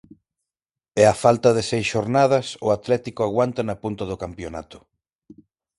E 1.01 1.03
á 1.13 1.15
falta 1.23 1.49
de 1.57 1.63
seis 1.71 1.85
xornadas, 1.93 2.47
o 2.65 2.67
Atlético 2.77 3.21
aguanta 3.23 3.61
na 3.65 3.79
punta 3.83 4.03
do 4.11 4.19
campionato. 4.23 4.77